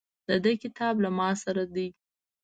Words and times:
د 0.27 0.29
ده 0.43 0.51
کتاب 0.63 0.95
له 1.03 1.09
ماسره 1.17 1.65
ده. 1.75 1.87